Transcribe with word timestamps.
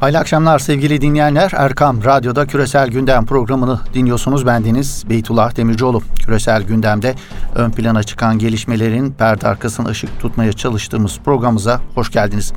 Hayırlı 0.00 0.18
akşamlar 0.18 0.58
sevgili 0.58 1.00
dinleyenler. 1.00 1.52
Erkam 1.56 2.04
Radyo'da 2.04 2.46
Küresel 2.46 2.88
Gündem 2.88 3.26
programını 3.26 3.80
dinliyorsunuz. 3.94 4.46
Bendeniz 4.46 5.04
Beytullah 5.10 5.56
Demircioğlu. 5.56 6.02
Küresel 6.24 6.62
Gündem'de 6.62 7.14
ön 7.54 7.70
plana 7.70 8.02
çıkan 8.02 8.38
gelişmelerin 8.38 9.12
perde 9.12 9.48
arkasına 9.48 9.88
ışık 9.88 10.20
tutmaya 10.20 10.52
çalıştığımız 10.52 11.18
programımıza 11.24 11.80
hoş 11.94 12.10
geldiniz. 12.10 12.52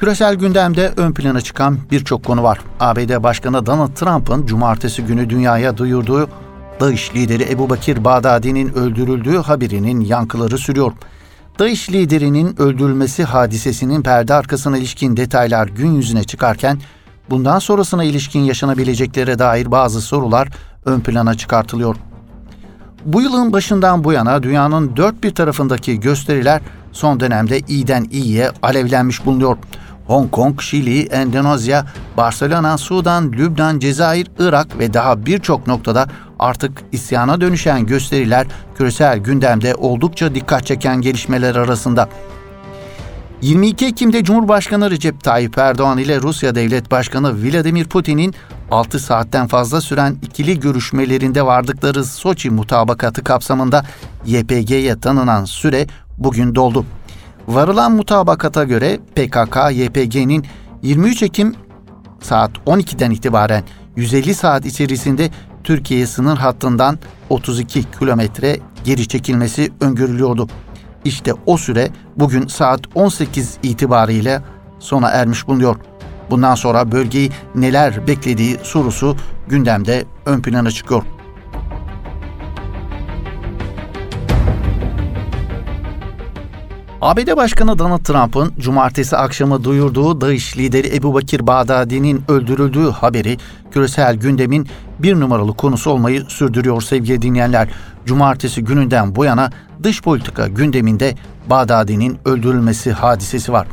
Küresel 0.00 0.34
gündemde 0.34 0.92
ön 0.96 1.12
plana 1.12 1.40
çıkan 1.40 1.78
birçok 1.90 2.24
konu 2.24 2.42
var. 2.42 2.58
ABD 2.80 3.22
Başkanı 3.22 3.66
Donald 3.66 3.94
Trump'ın 3.94 4.46
cumartesi 4.46 5.02
günü 5.02 5.30
dünyaya 5.30 5.76
duyurduğu 5.76 6.28
DAEŞ 6.80 7.14
lideri 7.14 7.52
Ebu 7.52 7.70
Bakir 7.70 8.04
Bağdadi'nin 8.04 8.74
öldürüldüğü 8.74 9.38
haberinin 9.38 10.00
yankıları 10.00 10.58
sürüyor. 10.58 10.92
DAEŞ 11.58 11.90
liderinin 11.90 12.60
öldürülmesi 12.60 13.24
hadisesinin 13.24 14.02
perde 14.02 14.34
arkasına 14.34 14.78
ilişkin 14.78 15.16
detaylar 15.16 15.68
gün 15.68 15.94
yüzüne 15.94 16.24
çıkarken 16.24 16.78
bundan 17.30 17.58
sonrasına 17.58 18.04
ilişkin 18.04 18.40
yaşanabileceklere 18.40 19.38
dair 19.38 19.70
bazı 19.70 20.00
sorular 20.00 20.48
ön 20.84 21.00
plana 21.00 21.34
çıkartılıyor. 21.34 21.96
Bu 23.04 23.22
yılın 23.22 23.52
başından 23.52 24.04
bu 24.04 24.12
yana 24.12 24.42
dünyanın 24.42 24.96
dört 24.96 25.22
bir 25.22 25.34
tarafındaki 25.34 26.00
gösteriler 26.00 26.60
son 26.92 27.20
dönemde 27.20 27.60
iyiden 27.60 28.06
iyiye 28.10 28.50
alevlenmiş 28.62 29.26
bulunuyor. 29.26 29.56
Hong 30.06 30.30
Kong, 30.30 30.60
Şili, 30.60 31.02
Endonezya, 31.02 31.86
Barcelona, 32.16 32.78
Sudan, 32.78 33.32
Lübnan, 33.32 33.78
Cezayir, 33.78 34.30
Irak 34.38 34.78
ve 34.78 34.94
daha 34.94 35.26
birçok 35.26 35.66
noktada 35.66 36.06
artık 36.38 36.82
isyana 36.92 37.40
dönüşen 37.40 37.86
gösteriler 37.86 38.46
küresel 38.76 39.18
gündemde 39.18 39.74
oldukça 39.74 40.34
dikkat 40.34 40.66
çeken 40.66 41.00
gelişmeler 41.00 41.54
arasında. 41.54 42.08
22 43.42 43.86
Ekim'de 43.86 44.24
Cumhurbaşkanı 44.24 44.90
Recep 44.90 45.24
Tayyip 45.24 45.58
Erdoğan 45.58 45.98
ile 45.98 46.20
Rusya 46.20 46.54
Devlet 46.54 46.90
Başkanı 46.90 47.42
Vladimir 47.42 47.84
Putin'in 47.84 48.34
6 48.70 48.98
saatten 49.00 49.46
fazla 49.46 49.80
süren 49.80 50.16
ikili 50.22 50.60
görüşmelerinde 50.60 51.46
vardıkları 51.46 52.04
Soçi 52.04 52.50
mutabakatı 52.50 53.24
kapsamında 53.24 53.84
YPG'ye 54.26 55.00
tanınan 55.00 55.44
süre 55.44 55.86
bugün 56.18 56.54
doldu. 56.54 56.84
Varılan 57.48 57.92
mutabakata 57.92 58.64
göre 58.64 58.98
PKK-YPG'nin 59.16 60.46
23 60.82 61.22
Ekim 61.22 61.54
saat 62.20 62.50
12'den 62.66 63.10
itibaren 63.10 63.64
150 63.96 64.34
saat 64.34 64.66
içerisinde 64.66 65.30
Türkiye 65.64 66.06
sınır 66.06 66.36
hattından 66.36 66.98
32 67.30 67.90
kilometre 67.98 68.58
geri 68.84 69.08
çekilmesi 69.08 69.72
öngörülüyordu. 69.80 70.48
İşte 71.04 71.32
o 71.46 71.56
süre 71.56 71.88
bugün 72.16 72.46
saat 72.46 72.80
18 72.94 73.58
itibariyle 73.62 74.42
sona 74.78 75.08
ermiş 75.08 75.48
bulunuyor. 75.48 75.76
Bundan 76.30 76.54
sonra 76.54 76.92
bölgeyi 76.92 77.30
neler 77.54 78.06
beklediği 78.06 78.56
sorusu 78.62 79.16
gündemde 79.48 80.04
ön 80.26 80.42
plana 80.42 80.70
çıkıyor. 80.70 81.02
ABD 87.00 87.36
Başkanı 87.36 87.78
Donald 87.78 88.04
Trump'ın 88.04 88.52
cumartesi 88.58 89.16
akşamı 89.16 89.64
duyurduğu 89.64 90.20
DAEŞ 90.20 90.56
lideri 90.56 90.96
Ebu 90.96 91.14
Bakir 91.14 91.46
Bağdadi'nin 91.46 92.22
öldürüldüğü 92.28 92.90
haberi 92.90 93.36
küresel 93.70 94.16
gündemin 94.16 94.68
bir 94.98 95.20
numaralı 95.20 95.56
konusu 95.56 95.90
olmayı 95.90 96.24
sürdürüyor 96.28 96.82
sevgili 96.82 97.22
dinleyenler. 97.22 97.68
Cumartesi 98.06 98.64
gününden 98.64 99.16
bu 99.16 99.24
yana 99.24 99.50
dış 99.82 100.02
politika 100.02 100.48
gündeminde 100.48 101.14
Bağdadi'nin 101.50 102.18
öldürülmesi 102.24 102.92
hadisesi 102.92 103.52
var. 103.52 103.66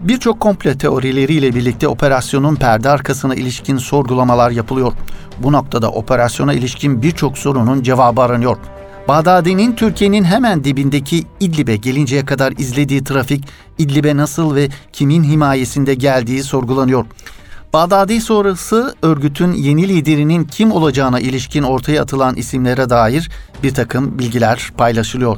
Birçok 0.00 0.40
komple 0.40 0.78
teorileriyle 0.78 1.54
birlikte 1.54 1.88
operasyonun 1.88 2.54
perde 2.54 2.90
arkasına 2.90 3.34
ilişkin 3.34 3.76
sorgulamalar 3.76 4.50
yapılıyor. 4.50 4.92
Bu 5.38 5.52
noktada 5.52 5.90
operasyona 5.90 6.52
ilişkin 6.52 7.02
birçok 7.02 7.38
sorunun 7.38 7.82
cevabı 7.82 8.20
aranıyor. 8.20 8.56
Bağdadi'nin 9.08 9.72
Türkiye'nin 9.72 10.24
hemen 10.24 10.64
dibindeki 10.64 11.24
İdlib'e 11.40 11.76
gelinceye 11.76 12.24
kadar 12.24 12.52
izlediği 12.52 13.04
trafik, 13.04 13.44
İdlib'e 13.78 14.16
nasıl 14.16 14.54
ve 14.54 14.68
kimin 14.92 15.24
himayesinde 15.24 15.94
geldiği 15.94 16.42
sorgulanıyor. 16.42 17.06
Bağdadi 17.72 18.20
sonrası 18.20 18.94
örgütün 19.02 19.52
yeni 19.52 19.88
liderinin 19.88 20.44
kim 20.44 20.72
olacağına 20.72 21.20
ilişkin 21.20 21.62
ortaya 21.62 22.02
atılan 22.02 22.36
isimlere 22.36 22.90
dair 22.90 23.30
bir 23.62 23.74
takım 23.74 24.18
bilgiler 24.18 24.72
paylaşılıyor. 24.76 25.36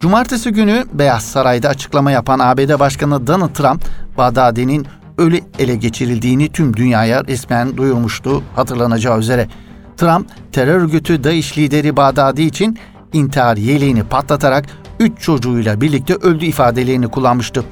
Cumartesi 0.00 0.50
günü 0.50 0.84
Beyaz 0.92 1.24
Saray'da 1.24 1.68
açıklama 1.68 2.10
yapan 2.10 2.38
ABD 2.38 2.78
Başkanı 2.78 3.26
Donald 3.26 3.54
Trump, 3.54 3.84
Bağdadi'nin 4.18 4.86
ölü 5.18 5.40
ele 5.58 5.76
geçirildiğini 5.76 6.52
tüm 6.52 6.76
dünyaya 6.76 7.24
resmen 7.24 7.76
duyurmuştu 7.76 8.42
hatırlanacağı 8.56 9.18
üzere. 9.18 9.48
Trump, 9.98 10.28
terör 10.52 10.80
örgütü 10.80 11.24
DAEŞ 11.24 11.58
lideri 11.58 11.96
Bağdadi 11.96 12.42
için 12.42 12.78
intihar 13.12 13.56
yeleğini 13.56 14.04
patlatarak 14.04 14.66
üç 15.00 15.20
çocuğuyla 15.20 15.80
birlikte 15.80 16.14
öldü 16.14 16.44
ifadelerini 16.44 17.08
kullanmıştı. 17.08 17.64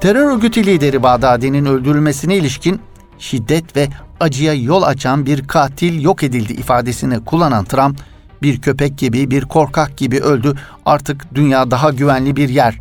Terör 0.00 0.32
örgütü 0.32 0.66
lideri 0.66 1.02
Bağdadi'nin 1.02 1.64
öldürülmesine 1.64 2.36
ilişkin 2.36 2.80
şiddet 3.18 3.76
ve 3.76 3.88
acıya 4.20 4.54
yol 4.54 4.82
açan 4.82 5.26
bir 5.26 5.48
katil 5.48 6.02
yok 6.02 6.22
edildi 6.22 6.52
ifadesini 6.52 7.24
kullanan 7.24 7.64
Trump, 7.64 8.00
bir 8.42 8.60
köpek 8.60 8.98
gibi, 8.98 9.30
bir 9.30 9.44
korkak 9.44 9.96
gibi 9.96 10.20
öldü. 10.20 10.54
Artık 10.86 11.34
dünya 11.34 11.70
daha 11.70 11.90
güvenli 11.90 12.36
bir 12.36 12.48
yer. 12.48 12.78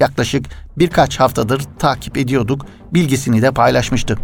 Yaklaşık 0.00 0.46
birkaç 0.78 1.20
haftadır 1.20 1.62
takip 1.78 2.16
ediyorduk 2.16 2.66
bilgisini 2.92 3.42
de 3.42 3.50
paylaşmıştı. 3.50 4.18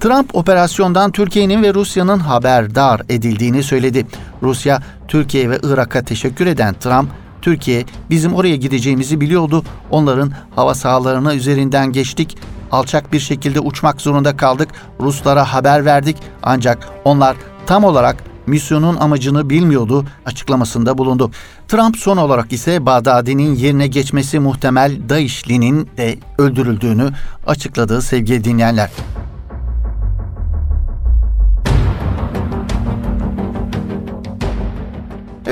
Trump 0.00 0.34
operasyondan 0.36 1.12
Türkiye'nin 1.12 1.62
ve 1.62 1.74
Rusya'nın 1.74 2.18
haberdar 2.18 3.02
edildiğini 3.08 3.62
söyledi. 3.62 4.06
Rusya, 4.42 4.82
Türkiye 5.08 5.50
ve 5.50 5.58
Irak'a 5.62 6.02
teşekkür 6.02 6.46
eden 6.46 6.74
Trump, 6.74 7.10
Türkiye 7.42 7.84
bizim 8.10 8.34
oraya 8.34 8.56
gideceğimizi 8.56 9.20
biliyordu. 9.20 9.64
Onların 9.90 10.32
hava 10.56 10.74
sahalarına 10.74 11.34
üzerinden 11.34 11.92
geçtik. 11.92 12.38
Alçak 12.72 13.12
bir 13.12 13.20
şekilde 13.20 13.60
uçmak 13.60 14.00
zorunda 14.00 14.36
kaldık. 14.36 14.68
Ruslara 15.00 15.52
haber 15.52 15.84
verdik 15.84 16.16
ancak 16.42 16.88
onlar 17.04 17.36
tam 17.66 17.84
olarak 17.84 18.16
misyonun 18.46 18.96
amacını 18.96 19.50
bilmiyordu 19.50 20.04
açıklamasında 20.26 20.98
bulundu. 20.98 21.30
Trump 21.68 21.96
son 21.96 22.16
olarak 22.16 22.52
ise 22.52 22.86
Bağdadi'nin 22.86 23.54
yerine 23.54 23.86
geçmesi 23.86 24.38
muhtemel 24.38 25.08
DAEŞ'linin 25.08 25.88
de 25.96 26.18
öldürüldüğünü 26.38 27.10
açıkladığı 27.46 28.02
sevgili 28.02 28.44
dinleyenler. 28.44 28.90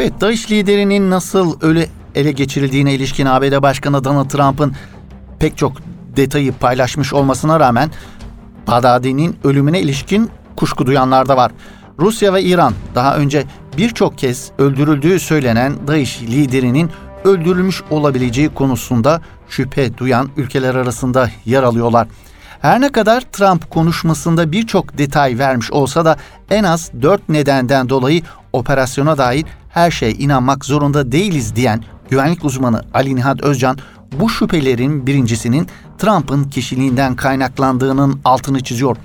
Evet, 0.05 0.21
DAEŞ 0.21 0.51
liderinin 0.51 1.11
nasıl 1.11 1.57
öyle 1.61 1.89
ele 2.15 2.33
geçirildiğine 2.33 2.95
ilişkin 2.95 3.27
ABD 3.27 3.63
Başkanı 3.63 4.05
Donald 4.05 4.31
Trump'ın 4.31 4.73
pek 5.39 5.59
çok 5.59 5.73
detayı 6.17 6.53
paylaşmış 6.53 7.13
olmasına 7.13 7.61
rağmen 7.61 7.91
Bağdadi'nin 8.67 9.37
ölümüne 9.45 9.81
ilişkin 9.81 10.31
kuşku 10.57 10.87
duyanlar 10.87 11.29
da 11.29 11.37
var. 11.37 11.53
Rusya 11.99 12.35
ve 12.35 12.43
İran 12.43 12.75
daha 12.95 13.17
önce 13.17 13.45
birçok 13.77 14.19
kez 14.19 14.51
öldürüldüğü 14.59 15.21
söylenen 15.21 15.87
DAEŞ 15.87 16.23
liderinin 16.23 16.91
öldürülmüş 17.25 17.83
olabileceği 17.91 18.49
konusunda 18.49 19.23
şüphe 19.49 19.99
duyan 19.99 20.29
ülkeler 20.37 20.75
arasında 20.75 21.31
yer 21.45 21.63
alıyorlar. 21.63 22.09
Her 22.61 22.81
ne 22.81 22.93
kadar 22.93 23.21
Trump 23.21 23.71
konuşmasında 23.71 24.53
birçok 24.53 24.99
detay 24.99 25.39
vermiş 25.39 25.71
olsa 25.73 26.05
da 26.05 26.17
en 26.51 26.65
az 26.65 26.91
dört 27.03 27.29
nedenden 27.29 27.89
dolayı 27.89 28.23
operasyona 28.53 29.19
dair 29.19 29.45
her 29.75 29.91
şeye 29.91 30.13
inanmak 30.13 30.65
zorunda 30.65 31.13
değiliz 31.13 31.57
diyen 31.57 31.83
güvenlik 32.11 32.45
uzmanı 32.45 32.83
Ali 32.95 33.17
Nihat 33.17 33.41
Özcan 33.41 33.79
bu 34.21 34.31
şüphelerin 34.31 35.07
birincisinin 35.07 35.69
Trump'ın 35.99 36.45
kişiliğinden 36.45 37.17
kaynaklandığının 37.17 38.21
altını 38.25 38.63
çiziyor. 38.63 38.97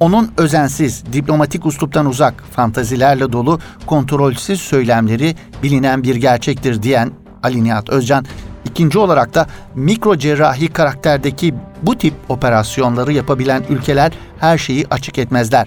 Onun 0.00 0.30
özensiz, 0.36 1.04
diplomatik 1.12 1.66
usluptan 1.66 2.06
uzak, 2.06 2.44
fantazilerle 2.50 3.32
dolu, 3.32 3.60
kontrolsüz 3.86 4.60
söylemleri 4.60 5.36
bilinen 5.62 6.02
bir 6.02 6.16
gerçektir 6.16 6.82
diyen 6.82 7.10
Ali 7.42 7.64
Nihat 7.64 7.90
Özcan, 7.90 8.24
ikinci 8.64 8.98
olarak 8.98 9.34
da 9.34 9.46
mikro 9.74 10.16
cerrahi 10.16 10.68
karakterdeki 10.68 11.54
bu 11.82 11.98
tip 11.98 12.14
operasyonları 12.28 13.12
yapabilen 13.12 13.62
ülkeler 13.70 14.12
her 14.40 14.58
şeyi 14.58 14.86
açık 14.90 15.18
etmezler. 15.18 15.66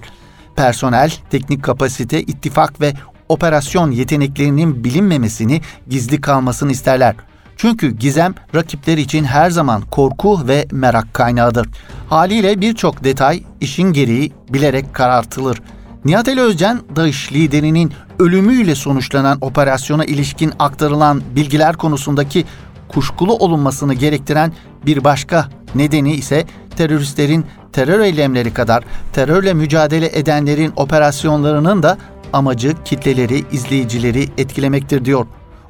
Personel, 0.55 1.13
teknik 1.29 1.63
kapasite, 1.63 2.21
ittifak 2.21 2.81
ve 2.81 2.93
operasyon 3.29 3.91
yeteneklerinin 3.91 4.83
bilinmemesini, 4.83 5.61
gizli 5.89 6.21
kalmasını 6.21 6.71
isterler. 6.71 7.15
Çünkü 7.57 7.91
gizem 7.91 8.33
rakipler 8.55 8.97
için 8.97 9.23
her 9.23 9.49
zaman 9.49 9.81
korku 9.81 10.47
ve 10.47 10.67
merak 10.71 11.13
kaynağıdır. 11.13 11.67
Haliyle 12.09 12.61
birçok 12.61 13.03
detay 13.03 13.43
işin 13.61 13.93
gereği 13.93 14.31
bilerek 14.49 14.93
karartılır. 14.93 15.61
Nihat 16.05 16.27
Ali 16.27 16.41
Özcan, 16.41 16.81
DAEŞ 16.95 17.31
liderinin 17.31 17.91
ölümüyle 18.19 18.75
sonuçlanan 18.75 19.37
operasyona 19.41 20.05
ilişkin 20.05 20.53
aktarılan 20.59 21.21
bilgiler 21.35 21.75
konusundaki 21.75 22.45
kuşkulu 22.87 23.35
olunmasını 23.35 23.93
gerektiren 23.93 24.53
bir 24.85 25.03
başka 25.03 25.49
nedeni 25.75 26.13
ise 26.13 26.45
teröristlerin 26.77 27.45
terör 27.73 27.99
eylemleri 27.99 28.53
kadar 28.53 28.83
terörle 29.13 29.53
mücadele 29.53 30.19
edenlerin 30.19 30.73
operasyonlarının 30.75 31.83
da 31.83 31.97
amacı 32.33 32.73
kitleleri, 32.85 33.43
izleyicileri 33.51 34.29
etkilemektir 34.37 35.05
diyor. 35.05 35.25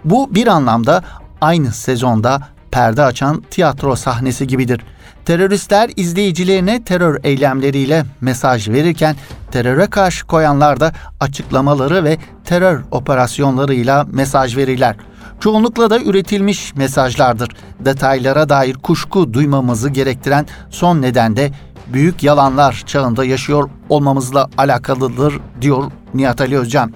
Bu 0.05 0.35
bir 0.35 0.47
anlamda 0.47 1.03
aynı 1.41 1.71
sezonda 1.71 2.41
perde 2.71 3.03
açan 3.03 3.41
tiyatro 3.41 3.95
sahnesi 3.95 4.47
gibidir. 4.47 4.81
Teröristler 5.25 5.89
izleyicilerine 5.95 6.83
terör 6.83 7.19
eylemleriyle 7.23 8.05
mesaj 8.21 8.69
verirken 8.69 9.15
teröre 9.51 9.87
karşı 9.87 10.27
koyanlar 10.27 10.79
da 10.79 10.91
açıklamaları 11.19 12.03
ve 12.03 12.17
terör 12.43 12.81
operasyonlarıyla 12.91 14.05
mesaj 14.11 14.57
verirler. 14.57 14.95
Çoğunlukla 15.39 15.89
da 15.89 15.99
üretilmiş 15.99 16.75
mesajlardır. 16.75 17.49
Detaylara 17.79 18.49
dair 18.49 18.73
kuşku 18.73 19.33
duymamızı 19.33 19.89
gerektiren 19.89 20.45
son 20.69 21.01
neden 21.01 21.35
de 21.35 21.51
büyük 21.87 22.23
yalanlar 22.23 22.83
çağında 22.85 23.25
yaşıyor 23.25 23.69
olmamızla 23.89 24.49
alakalıdır 24.57 25.39
diyor 25.61 25.91
Nihat 26.13 26.41
Ali 26.41 26.57
Özcan. 26.57 26.93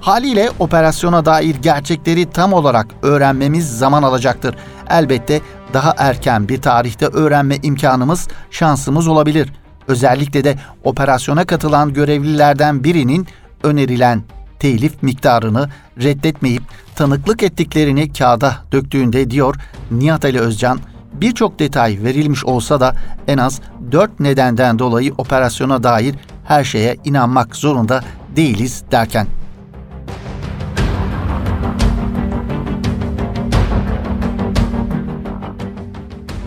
Haliyle 0.00 0.50
operasyona 0.58 1.24
dair 1.24 1.56
gerçekleri 1.62 2.30
tam 2.30 2.52
olarak 2.52 2.86
öğrenmemiz 3.02 3.78
zaman 3.78 4.02
alacaktır. 4.02 4.54
Elbette 4.90 5.40
daha 5.74 5.94
erken 5.98 6.48
bir 6.48 6.62
tarihte 6.62 7.06
öğrenme 7.06 7.56
imkanımız, 7.62 8.28
şansımız 8.50 9.08
olabilir. 9.08 9.52
Özellikle 9.88 10.44
de 10.44 10.58
operasyona 10.84 11.44
katılan 11.44 11.92
görevlilerden 11.92 12.84
birinin 12.84 13.26
önerilen 13.62 14.22
telif 14.58 15.02
miktarını 15.02 15.68
reddetmeyip 16.02 16.62
tanıklık 16.94 17.42
ettiklerini 17.42 18.12
kağıda 18.12 18.56
döktüğünde 18.72 19.30
diyor 19.30 19.56
Nihat 19.90 20.24
Ali 20.24 20.40
Özcan, 20.40 20.80
birçok 21.20 21.58
detay 21.58 21.98
verilmiş 22.04 22.44
olsa 22.44 22.80
da 22.80 22.96
en 23.28 23.38
az 23.38 23.60
dört 23.92 24.20
nedenden 24.20 24.78
dolayı 24.78 25.14
operasyona 25.18 25.82
dair 25.82 26.14
her 26.44 26.64
şeye 26.64 26.96
inanmak 27.04 27.56
zorunda 27.56 28.00
değiliz 28.36 28.84
derken. 28.92 29.26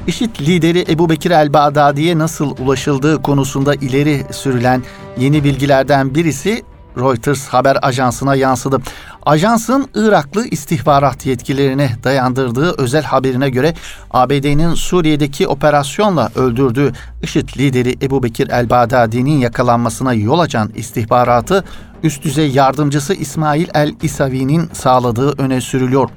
IŞİD 0.07 0.39
lideri 0.39 0.85
Ebu 0.89 1.09
Bekir 1.09 1.31
el-Bağdadi'ye 1.31 2.17
nasıl 2.17 2.57
ulaşıldığı 2.57 3.21
konusunda 3.21 3.75
ileri 3.75 4.25
sürülen 4.31 4.83
yeni 5.17 5.43
bilgilerden 5.43 6.15
birisi 6.15 6.63
Reuters 6.97 7.47
haber 7.47 7.77
ajansına 7.81 8.35
yansıdı. 8.35 8.77
Ajansın 9.25 9.87
Iraklı 9.95 10.47
istihbarat 10.47 11.25
yetkilerine 11.25 11.95
dayandırdığı 12.03 12.75
özel 12.77 13.03
haberine 13.03 13.49
göre 13.49 13.73
ABD'nin 14.11 14.73
Suriye'deki 14.73 15.47
operasyonla 15.47 16.31
öldürdüğü 16.35 16.91
IŞİD 17.23 17.49
lideri 17.57 17.95
Ebu 18.01 18.23
Bekir 18.23 18.49
el-Bağdadi'nin 18.49 19.39
yakalanmasına 19.39 20.13
yol 20.13 20.39
açan 20.39 20.71
istihbaratı 20.75 21.63
üst 22.03 22.23
düzey 22.23 22.51
yardımcısı 22.51 23.13
İsmail 23.13 23.67
el-İsavi'nin 23.73 24.69
sağladığı 24.73 25.41
öne 25.41 25.61
sürülüyor. 25.61 26.09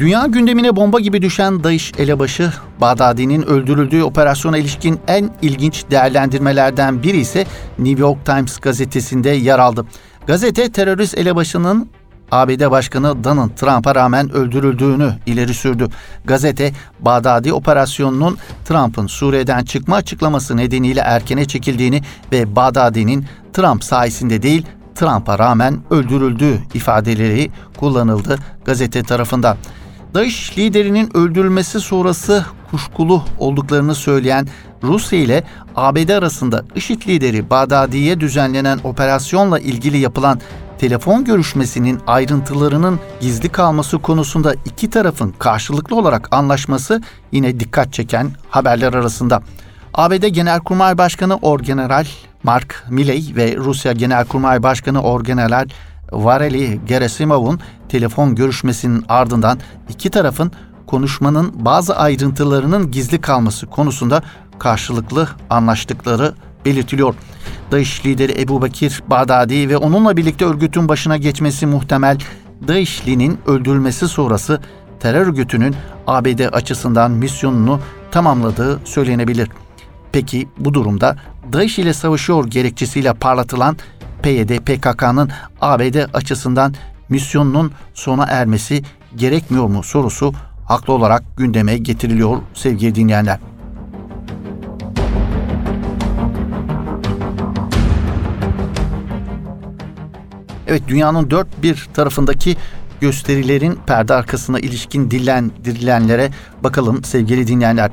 Dünya 0.00 0.26
gündemine 0.26 0.76
bomba 0.76 1.00
gibi 1.00 1.22
düşen 1.22 1.64
DAEŞ 1.64 1.92
elebaşı 1.98 2.52
Bağdadi'nin 2.80 3.42
öldürüldüğü 3.42 4.02
operasyona 4.02 4.58
ilişkin 4.58 5.00
en 5.08 5.30
ilginç 5.42 5.84
değerlendirmelerden 5.90 7.02
biri 7.02 7.16
ise 7.16 7.46
New 7.78 8.00
York 8.00 8.26
Times 8.26 8.58
gazetesinde 8.58 9.30
yer 9.30 9.58
aldı. 9.58 9.86
Gazete 10.26 10.72
terörist 10.72 11.18
elebaşının 11.18 11.88
ABD 12.32 12.70
Başkanı 12.70 13.24
Donald 13.24 13.50
Trump'a 13.50 13.94
rağmen 13.94 14.30
öldürüldüğünü 14.30 15.12
ileri 15.26 15.54
sürdü. 15.54 15.88
Gazete, 16.24 16.72
Bağdadi 17.00 17.52
operasyonunun 17.52 18.38
Trump'ın 18.64 19.06
Suriye'den 19.06 19.64
çıkma 19.64 19.96
açıklaması 19.96 20.56
nedeniyle 20.56 21.00
erkene 21.00 21.44
çekildiğini 21.44 22.02
ve 22.32 22.56
Bağdadi'nin 22.56 23.26
Trump 23.52 23.84
sayesinde 23.84 24.42
değil 24.42 24.66
Trump'a 24.94 25.38
rağmen 25.38 25.80
öldürüldüğü 25.90 26.58
ifadeleri 26.74 27.50
kullanıldı 27.76 28.38
gazete 28.64 29.02
tarafından. 29.02 29.56
DAEŞ 30.14 30.58
liderinin 30.58 31.16
öldürülmesi 31.16 31.80
sonrası 31.80 32.44
kuşkulu 32.70 33.22
olduklarını 33.38 33.94
söyleyen 33.94 34.48
Rusya 34.82 35.18
ile 35.18 35.44
ABD 35.76 36.08
arasında 36.08 36.64
IŞİD 36.74 37.02
lideri 37.08 37.50
Bağdadi'ye 37.50 38.20
düzenlenen 38.20 38.80
operasyonla 38.84 39.58
ilgili 39.58 39.98
yapılan 39.98 40.40
telefon 40.78 41.24
görüşmesinin 41.24 42.00
ayrıntılarının 42.06 43.00
gizli 43.20 43.48
kalması 43.48 43.98
konusunda 43.98 44.54
iki 44.64 44.90
tarafın 44.90 45.34
karşılıklı 45.38 45.96
olarak 45.96 46.28
anlaşması 46.30 47.02
yine 47.32 47.60
dikkat 47.60 47.92
çeken 47.92 48.30
haberler 48.48 48.94
arasında. 48.94 49.42
ABD 49.94 50.26
Genelkurmay 50.26 50.98
Başkanı 50.98 51.36
Orgeneral 51.36 52.06
Mark 52.42 52.84
Milley 52.90 53.32
ve 53.36 53.56
Rusya 53.56 53.92
Genelkurmay 53.92 54.62
Başkanı 54.62 55.02
Orgeneral 55.02 55.68
Vareli 56.12 56.80
Gerasimov'un 56.86 57.60
telefon 57.88 58.34
görüşmesinin 58.34 59.04
ardından 59.08 59.58
iki 59.88 60.10
tarafın 60.10 60.52
konuşmanın 60.86 61.52
bazı 61.54 61.96
ayrıntılarının 61.96 62.90
gizli 62.90 63.20
kalması 63.20 63.66
konusunda 63.66 64.22
karşılıklı 64.58 65.28
anlaştıkları 65.50 66.34
belirtiliyor. 66.64 67.14
DAEŞ 67.72 68.06
lideri 68.06 68.42
Ebu 68.42 68.62
Bakir 68.62 69.02
Bağdadi 69.06 69.68
ve 69.68 69.76
onunla 69.76 70.16
birlikte 70.16 70.44
örgütün 70.44 70.88
başına 70.88 71.16
geçmesi 71.16 71.66
muhtemel 71.66 72.18
DAEŞ'linin 72.68 73.38
öldürülmesi 73.46 74.08
sonrası 74.08 74.60
terör 75.00 75.26
örgütünün 75.26 75.76
ABD 76.06 76.52
açısından 76.52 77.10
misyonunu 77.10 77.80
tamamladığı 78.10 78.80
söylenebilir. 78.84 79.48
Peki 80.12 80.48
bu 80.58 80.74
durumda 80.74 81.16
DAEŞ 81.52 81.78
ile 81.78 81.92
savaşıyor 81.92 82.46
gerekçesiyle 82.46 83.12
parlatılan 83.14 83.76
PYD 84.22 84.58
PKK'nın 84.58 85.30
ABD 85.60 86.14
açısından 86.14 86.74
misyonunun 87.08 87.72
sona 87.94 88.24
ermesi 88.24 88.82
gerekmiyor 89.16 89.66
mu 89.66 89.82
sorusu 89.82 90.32
haklı 90.64 90.92
olarak 90.92 91.22
gündeme 91.36 91.78
getiriliyor 91.78 92.38
sevgili 92.54 92.94
dinleyenler. 92.94 93.38
Evet 100.66 100.82
dünyanın 100.88 101.30
dört 101.30 101.62
bir 101.62 101.88
tarafındaki 101.94 102.56
gösterilerin 103.00 103.78
perde 103.86 104.14
arkasına 104.14 104.58
ilişkin 104.60 105.10
dillendirilenlere 105.10 106.30
bakalım 106.62 107.04
sevgili 107.04 107.46
dinleyenler. 107.46 107.90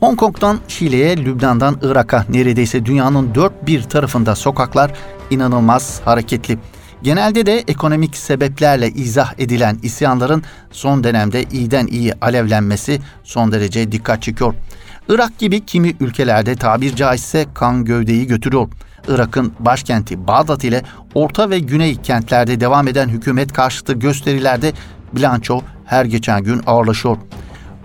Hong 0.00 0.18
Kong'dan 0.18 0.58
Şile'ye, 0.68 1.16
Lübnan'dan 1.16 1.78
Irak'a 1.82 2.24
neredeyse 2.28 2.86
dünyanın 2.86 3.34
dört 3.34 3.66
bir 3.66 3.82
tarafında 3.82 4.34
sokaklar 4.34 4.92
inanılmaz 5.30 6.00
hareketli. 6.04 6.58
Genelde 7.02 7.46
de 7.46 7.58
ekonomik 7.58 8.16
sebeplerle 8.16 8.88
izah 8.88 9.34
edilen 9.38 9.78
isyanların 9.82 10.42
son 10.70 11.04
dönemde 11.04 11.42
iyiden 11.42 11.86
iyi 11.86 12.14
alevlenmesi 12.20 13.00
son 13.24 13.52
derece 13.52 13.92
dikkat 13.92 14.22
çekiyor. 14.22 14.54
Irak 15.08 15.38
gibi 15.38 15.64
kimi 15.64 15.94
ülkelerde 16.00 16.56
tabir 16.56 16.96
caizse 16.96 17.46
kan 17.54 17.84
gövdeyi 17.84 18.26
götürüyor. 18.26 18.68
Irak'ın 19.08 19.52
başkenti 19.60 20.26
Bağdat 20.26 20.64
ile 20.64 20.82
orta 21.14 21.50
ve 21.50 21.58
güney 21.58 21.96
kentlerde 21.96 22.60
devam 22.60 22.88
eden 22.88 23.08
hükümet 23.08 23.52
karşıtı 23.52 23.92
gösterilerde 23.92 24.72
bilanço 25.12 25.60
her 25.84 26.04
geçen 26.04 26.44
gün 26.44 26.62
ağırlaşıyor. 26.66 27.16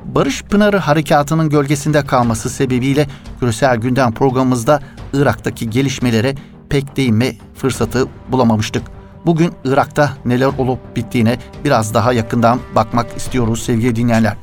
Barış 0.05 0.43
Pınarı 0.43 0.77
Harekatı'nın 0.77 1.49
gölgesinde 1.49 2.05
kalması 2.05 2.49
sebebiyle 2.49 3.07
küresel 3.39 3.77
gündem 3.77 4.13
programımızda 4.13 4.79
Irak'taki 5.13 5.69
gelişmelere 5.69 6.35
pek 6.69 6.98
değinme 6.98 7.36
fırsatı 7.55 8.07
bulamamıştık. 8.29 8.84
Bugün 9.25 9.51
Irak'ta 9.63 10.13
neler 10.25 10.51
olup 10.57 10.95
bittiğine 10.95 11.38
biraz 11.65 11.93
daha 11.93 12.13
yakından 12.13 12.60
bakmak 12.75 13.17
istiyoruz 13.17 13.63
sevgili 13.63 13.95
dinleyenler. 13.95 14.38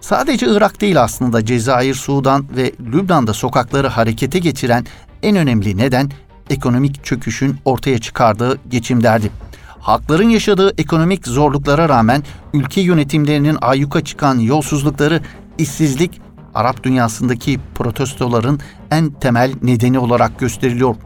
Sadece 0.00 0.46
Irak 0.50 0.80
değil 0.80 1.02
aslında 1.02 1.44
Cezayir, 1.44 1.94
Sudan 1.94 2.46
ve 2.56 2.72
Lübnan'da 2.80 3.32
sokakları 3.32 3.88
harekete 3.88 4.38
geçiren 4.38 4.86
en 5.22 5.36
önemli 5.36 5.76
neden 5.76 6.10
ekonomik 6.50 7.04
çöküşün 7.04 7.56
ortaya 7.64 7.98
çıkardığı 7.98 8.58
geçim 8.68 9.02
derdi. 9.02 9.30
Halkların 9.78 10.28
yaşadığı 10.28 10.74
ekonomik 10.78 11.26
zorluklara 11.26 11.88
rağmen 11.88 12.22
ülke 12.54 12.80
yönetimlerinin 12.80 13.58
ayyuka 13.60 14.04
çıkan 14.04 14.38
yolsuzlukları, 14.38 15.20
işsizlik 15.58 16.20
Arap 16.54 16.82
dünyasındaki 16.82 17.60
protestoların 17.74 18.60
en 18.90 19.10
temel 19.10 19.52
nedeni 19.62 19.98
olarak 19.98 20.38
gösteriliyor. 20.38 20.96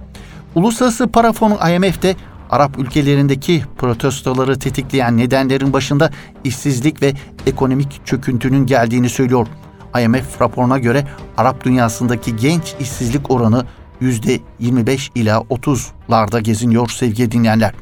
Uluslararası 0.55 1.09
Para 1.09 1.33
Fonu 1.33 1.59
IMF'de 1.71 2.17
Arap 2.51 2.79
ülkelerindeki 2.79 3.63
protestoları 3.79 4.59
tetikleyen 4.59 5.17
nedenlerin 5.17 5.73
başında 5.73 6.11
işsizlik 6.45 7.03
ve 7.03 7.13
ekonomik 7.47 8.07
çöküntünün 8.07 8.67
geldiğini 8.67 9.09
söylüyor. 9.09 9.47
IMF 10.01 10.41
raporuna 10.41 10.79
göre 10.79 11.07
Arap 11.37 11.65
dünyasındaki 11.65 12.37
genç 12.37 12.75
işsizlik 12.81 13.31
oranı 13.31 13.65
%25 14.03 15.11
ila 15.15 15.37
30'larda 15.37 16.41
geziniyor 16.41 16.89
sevgili 16.89 17.33
dinleyenler. 17.33 17.75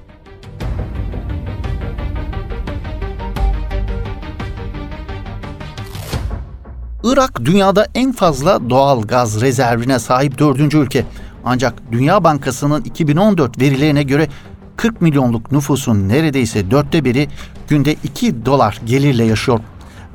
Irak 7.04 7.44
dünyada 7.44 7.86
en 7.94 8.12
fazla 8.12 8.70
doğal 8.70 9.02
gaz 9.02 9.40
rezervine 9.40 9.98
sahip 9.98 10.38
dördüncü 10.38 10.78
ülke. 10.78 11.04
Ancak 11.44 11.92
Dünya 11.92 12.24
Bankası'nın 12.24 12.82
2014 12.82 13.60
verilerine 13.60 14.02
göre 14.02 14.28
40 14.76 15.00
milyonluk 15.00 15.52
nüfusun 15.52 16.08
neredeyse 16.08 16.70
dörtte 16.70 17.04
biri 17.04 17.28
günde 17.68 17.92
2 17.92 18.46
dolar 18.46 18.80
gelirle 18.86 19.24
yaşıyor. 19.24 19.60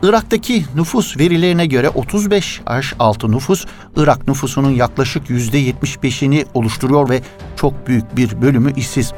Irak'taki 0.03 0.65
nüfus 0.75 1.17
verilerine 1.17 1.65
göre 1.65 1.89
35 1.89 2.61
yaş 2.69 2.93
altı 2.99 3.31
nüfus 3.31 3.65
Irak 3.95 4.27
nüfusunun 4.27 4.69
yaklaşık 4.69 5.29
%75'ini 5.29 6.45
oluşturuyor 6.53 7.09
ve 7.09 7.21
çok 7.55 7.87
büyük 7.87 8.15
bir 8.17 8.41
bölümü 8.41 8.73
işsiz. 8.75 9.13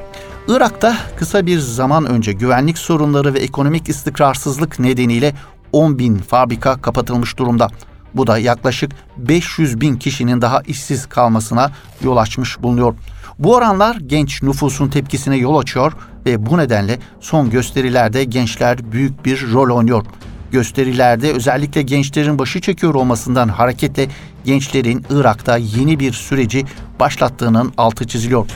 Irak'ta 0.48 0.98
kısa 1.18 1.46
bir 1.46 1.60
zaman 1.60 2.06
önce 2.06 2.34
güvenlik 2.34 2.78
sorunları 2.78 3.34
ve 3.34 3.40
ekonomik 3.40 3.90
istikrarsızlık 3.90 4.80
nedeniyle 4.80 5.34
10 5.72 6.00
bin 6.00 6.18
fabrika 6.18 6.82
kapatılmış 6.82 7.38
durumda. 7.38 7.68
Bu 8.14 8.28
da 8.28 8.38
yaklaşık 8.38 8.92
500 9.18 9.82
bin 9.82 9.96
kişinin 9.96 10.42
daha 10.42 10.62
işsiz 10.62 11.06
kalmasına 11.06 11.72
yol 12.04 12.18
açmış 12.18 12.64
bulunuyor. 12.64 12.94
Bu 13.40 13.56
oranlar 13.56 13.96
genç 13.96 14.44
nüfusun 14.44 14.90
tepkisine 14.90 15.36
yol 15.36 15.58
açıyor 15.58 15.94
ve 16.26 16.46
bu 16.46 16.58
nedenle 16.58 17.00
son 17.20 17.50
gösterilerde 17.50 18.24
gençler 18.24 18.92
büyük 18.92 19.26
bir 19.26 19.52
rol 19.52 19.76
oynuyor. 19.76 20.06
Gösterilerde 20.52 21.34
özellikle 21.34 21.82
gençlerin 21.82 22.40
başı 22.40 22.62
çekiyor 22.62 22.94
olmasından 22.94 23.48
hareketle 23.48 24.08
gençlerin 24.46 25.06
Irak'ta 25.10 25.58
yeni 25.58 26.00
bir 26.00 26.14
süreci 26.14 26.66
başlattığının 27.00 27.74
altı 27.78 28.08
çiziliyor. 28.08 28.48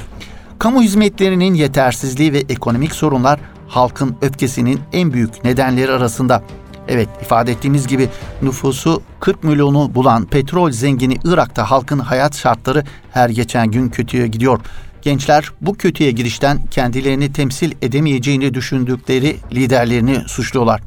Kamu 0.60 0.82
hizmetlerinin 0.82 1.54
yetersizliği 1.54 2.34
ve 2.34 2.44
ekonomik 2.50 2.96
sorunlar 2.96 3.40
halkın 3.68 4.16
öfkesinin 4.22 4.80
en 4.94 5.14
büyük 5.14 5.44
nedenleri 5.44 5.92
arasında. 5.92 6.44
Evet 6.92 7.10
ifade 7.22 7.52
ettiğimiz 7.52 7.88
gibi 7.88 8.10
nüfusu 8.42 9.02
40 9.20 9.44
milyonu 9.44 9.96
bulan 9.96 10.26
petrol 10.26 10.72
zengini 10.72 11.18
Irak'ta 11.24 11.72
halkın 11.72 12.00
hayat 12.00 12.38
şartları 12.38 12.84
her 13.12 13.30
geçen 13.30 13.72
gün 13.72 13.90
kötüye 13.90 14.28
gidiyor. 14.28 14.60
Gençler 15.02 15.52
bu 15.62 15.74
kötüye 15.74 16.12
girişten 16.12 16.66
kendilerini 16.72 17.34
temsil 17.34 17.72
edemeyeceğini 17.82 18.54
düşündükleri 18.54 19.38
liderlerini 19.52 20.20
suçluyorlar. 20.28 20.82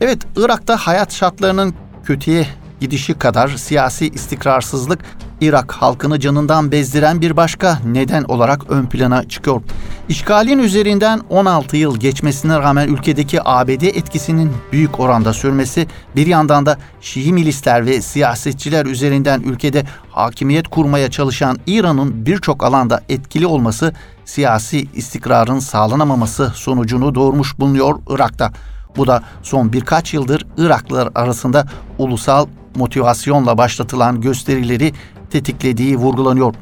Evet, 0.00 0.18
Irak'ta 0.36 0.76
hayat 0.76 1.14
şartlarının 1.14 1.74
kötüye 2.04 2.46
gidişi 2.80 3.14
kadar 3.14 3.48
siyasi 3.48 4.08
istikrarsızlık 4.08 5.00
Irak 5.40 5.72
halkını 5.72 6.20
canından 6.20 6.72
bezdiren 6.72 7.20
bir 7.20 7.36
başka 7.36 7.78
neden 7.86 8.24
olarak 8.24 8.70
ön 8.70 8.86
plana 8.86 9.28
çıkıyor. 9.28 9.62
İşgalin 10.08 10.58
üzerinden 10.58 11.20
16 11.30 11.76
yıl 11.76 11.96
geçmesine 11.96 12.58
rağmen 12.58 12.88
ülkedeki 12.88 13.48
ABD 13.48 13.82
etkisinin 13.82 14.52
büyük 14.72 15.00
oranda 15.00 15.32
sürmesi, 15.32 15.86
bir 16.16 16.26
yandan 16.26 16.66
da 16.66 16.78
Şii 17.00 17.32
milisler 17.32 17.86
ve 17.86 18.02
siyasetçiler 18.02 18.86
üzerinden 18.86 19.40
ülkede 19.40 19.84
hakimiyet 20.10 20.68
kurmaya 20.68 21.10
çalışan 21.10 21.58
İran'ın 21.66 22.26
birçok 22.26 22.64
alanda 22.64 23.00
etkili 23.08 23.46
olması, 23.46 23.92
siyasi 24.24 24.86
istikrarın 24.94 25.58
sağlanamaması 25.58 26.52
sonucunu 26.54 27.14
doğurmuş 27.14 27.58
bulunuyor 27.58 27.98
Irak'ta. 28.08 28.52
Bu 28.96 29.06
da 29.06 29.22
son 29.42 29.72
birkaç 29.72 30.14
yıldır 30.14 30.46
Iraklılar 30.56 31.08
arasında 31.14 31.66
ulusal 31.98 32.46
motivasyonla 32.76 33.58
başlatılan 33.58 34.20
gösterileri 34.20 34.92
tetiklediği 35.30 35.96
vurgulanıyor. 35.96 36.54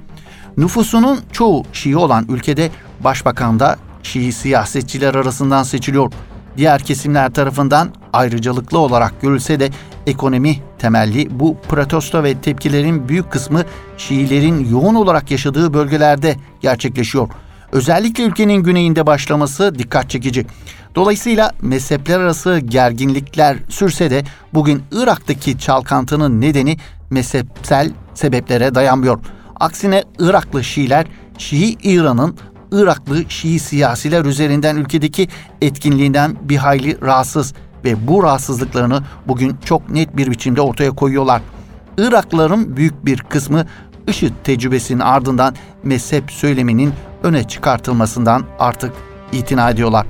Nüfusunun 0.56 1.20
çoğu 1.32 1.64
Şii 1.72 1.96
olan 1.96 2.26
ülkede 2.28 2.70
başbakan 3.00 3.60
da 3.60 3.76
Şii 4.02 4.32
siyasetçiler 4.32 5.14
arasından 5.14 5.62
seçiliyor. 5.62 6.12
Diğer 6.56 6.82
kesimler 6.82 7.32
tarafından 7.32 7.88
ayrıcalıklı 8.12 8.78
olarak 8.78 9.20
görülse 9.22 9.60
de 9.60 9.70
ekonomi 10.06 10.60
temelli 10.78 11.40
bu 11.40 11.56
protesto 11.68 12.22
ve 12.22 12.40
tepkilerin 12.40 13.08
büyük 13.08 13.32
kısmı 13.32 13.64
Şiilerin 13.98 14.70
yoğun 14.70 14.94
olarak 14.94 15.30
yaşadığı 15.30 15.74
bölgelerde 15.74 16.36
gerçekleşiyor. 16.60 17.28
Özellikle 17.72 18.24
ülkenin 18.24 18.62
güneyinde 18.62 19.06
başlaması 19.06 19.78
dikkat 19.78 20.10
çekici. 20.10 20.46
Dolayısıyla 20.94 21.52
mezhepler 21.62 22.20
arası 22.20 22.58
gerginlikler 22.58 23.56
sürse 23.68 24.10
de 24.10 24.24
bugün 24.54 24.82
Irak'taki 24.92 25.58
çalkantının 25.58 26.40
nedeni 26.40 26.76
mezhepsel 27.10 27.90
sebeplere 28.14 28.74
dayanmıyor. 28.74 29.18
Aksine 29.60 30.04
Iraklı 30.18 30.64
Şiiler 30.64 31.06
Şii 31.38 31.76
İran'ın 31.82 32.36
Iraklı 32.72 33.30
Şii 33.30 33.58
siyasiler 33.58 34.24
üzerinden 34.24 34.76
ülkedeki 34.76 35.28
etkinliğinden 35.62 36.36
bir 36.42 36.56
hayli 36.56 37.00
rahatsız 37.02 37.54
ve 37.84 38.06
bu 38.06 38.22
rahatsızlıklarını 38.22 39.02
bugün 39.28 39.56
çok 39.64 39.90
net 39.90 40.16
bir 40.16 40.30
biçimde 40.30 40.60
ortaya 40.60 40.90
koyuyorlar. 40.90 41.42
Iraklıların 41.98 42.76
büyük 42.76 43.06
bir 43.06 43.18
kısmı 43.18 43.66
IŞİD 44.08 44.32
tecrübesinin 44.44 45.00
ardından 45.00 45.54
mezhep 45.82 46.30
söyleminin 46.30 46.92
öne 47.22 47.48
çıkartılmasından 47.48 48.44
artık 48.58 48.92
itina 49.32 49.70
ediyorlar. 49.70 50.06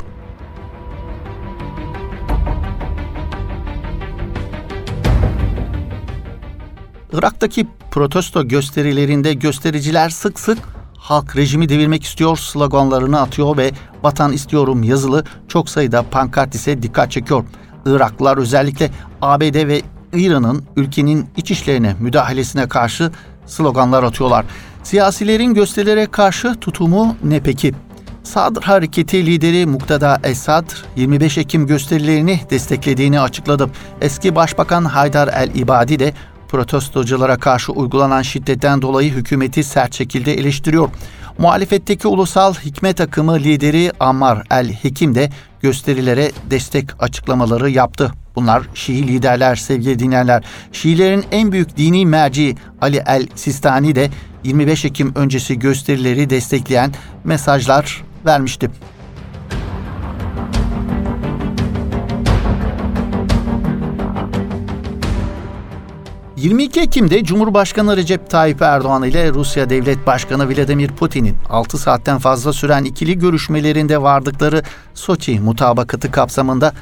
Irak'taki 7.16 7.66
protesto 7.90 8.48
gösterilerinde 8.48 9.34
göstericiler 9.34 10.10
sık 10.10 10.40
sık 10.40 10.58
halk 10.98 11.36
rejimi 11.36 11.68
devirmek 11.68 12.04
istiyor 12.04 12.36
sloganlarını 12.36 13.20
atıyor 13.20 13.56
ve 13.56 13.70
vatan 14.02 14.32
istiyorum 14.32 14.82
yazılı 14.82 15.24
çok 15.48 15.68
sayıda 15.70 16.02
pankart 16.10 16.54
ise 16.54 16.82
dikkat 16.82 17.10
çekiyor. 17.10 17.44
Iraklılar 17.86 18.36
özellikle 18.36 18.90
ABD 19.22 19.68
ve 19.68 19.82
İran'ın 20.12 20.64
ülkenin 20.76 21.26
iç 21.36 21.50
işlerine 21.50 21.96
müdahalesine 22.00 22.68
karşı 22.68 23.10
sloganlar 23.46 24.02
atıyorlar. 24.02 24.44
Siyasilerin 24.82 25.54
gösterilere 25.54 26.06
karşı 26.06 26.54
tutumu 26.54 27.16
ne 27.24 27.40
peki? 27.40 27.74
Sadr 28.22 28.62
Hareketi 28.62 29.26
lideri 29.26 29.66
Muktada 29.66 30.20
Esad 30.24 30.64
25 30.96 31.38
Ekim 31.38 31.66
gösterilerini 31.66 32.40
desteklediğini 32.50 33.20
açıkladı. 33.20 33.70
Eski 34.00 34.34
Başbakan 34.34 34.84
Haydar 34.84 35.28
el-İbadi 35.28 35.98
de 35.98 36.12
protestoculara 36.48 37.36
karşı 37.36 37.72
uygulanan 37.72 38.22
şiddetten 38.22 38.82
dolayı 38.82 39.12
hükümeti 39.12 39.64
sert 39.64 39.94
şekilde 39.94 40.34
eleştiriyor. 40.34 40.88
Muhalefetteki 41.38 42.08
ulusal 42.08 42.54
hikmet 42.54 43.00
akımı 43.00 43.38
lideri 43.38 43.92
Ammar 44.00 44.46
el-Hekim 44.50 45.14
de 45.14 45.30
gösterilere 45.60 46.30
destek 46.50 47.02
açıklamaları 47.02 47.70
yaptı. 47.70 48.12
Bunlar 48.36 48.62
Şii 48.74 49.08
liderler 49.08 49.56
sevgili 49.56 49.98
dinleyenler. 49.98 50.44
Şiilerin 50.72 51.24
en 51.32 51.52
büyük 51.52 51.76
dini 51.76 52.06
merci 52.06 52.54
Ali 52.80 53.02
el-Sistani 53.06 53.94
de 53.94 54.10
25 54.44 54.84
Ekim 54.84 55.14
öncesi 55.14 55.58
gösterileri 55.58 56.30
destekleyen 56.30 56.94
mesajlar 57.24 58.04
vermişti. 58.26 58.70
22 66.36 66.80
Ekim'de 66.80 67.24
Cumhurbaşkanı 67.24 67.96
Recep 67.96 68.30
Tayyip 68.30 68.62
Erdoğan 68.62 69.02
ile 69.02 69.32
Rusya 69.32 69.70
Devlet 69.70 70.06
Başkanı 70.06 70.48
Vladimir 70.48 70.88
Putin'in 70.88 71.36
6 71.48 71.78
saatten 71.78 72.18
fazla 72.18 72.52
süren 72.52 72.84
ikili 72.84 73.18
görüşmelerinde 73.18 74.02
vardıkları 74.02 74.62
Soçi 74.94 75.40
mutabakatı 75.40 76.10
kapsamında 76.10 76.72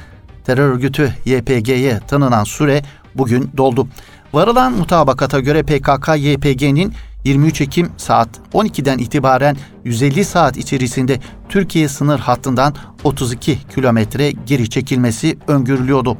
terör 0.45 0.69
örgütü 0.69 1.13
YPG'ye 1.25 1.99
tanınan 2.07 2.43
süre 2.43 2.83
bugün 3.15 3.51
doldu. 3.57 3.87
Varılan 4.33 4.73
mutabakata 4.73 5.39
göre 5.39 5.59
PKK-YPG'nin 5.59 6.93
23 7.23 7.61
Ekim 7.61 7.91
saat 7.97 8.29
12'den 8.53 8.97
itibaren 8.97 9.57
150 9.83 10.25
saat 10.25 10.57
içerisinde 10.57 11.19
Türkiye 11.49 11.89
sınır 11.89 12.19
hattından 12.19 12.75
32 13.03 13.59
kilometre 13.75 14.31
geri 14.31 14.69
çekilmesi 14.69 15.37
öngörülüyordu. 15.47 16.17